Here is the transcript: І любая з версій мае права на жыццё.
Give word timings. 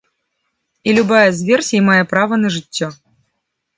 І 0.87 0.95
любая 0.99 1.29
з 1.39 1.47
версій 1.49 1.83
мае 1.91 2.01
права 2.15 2.35
на 2.43 2.49
жыццё. 2.57 2.87